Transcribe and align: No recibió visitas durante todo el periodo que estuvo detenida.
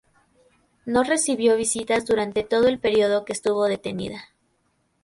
No 0.83 1.03
recibió 1.03 1.55
visitas 1.55 2.07
durante 2.07 2.41
todo 2.43 2.67
el 2.67 2.79
periodo 2.79 3.23
que 3.23 3.33
estuvo 3.33 3.65
detenida. 3.65 4.23